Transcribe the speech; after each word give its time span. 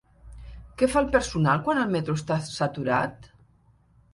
Què 0.79 0.87
fa 0.93 1.03
el 1.05 1.11
personal 1.17 1.61
quan 1.67 1.81
el 1.83 1.93
metro 1.97 2.15
està 2.21 2.39
saturat? 2.49 3.33